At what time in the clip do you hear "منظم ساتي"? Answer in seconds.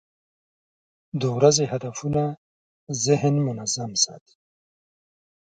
3.47-4.35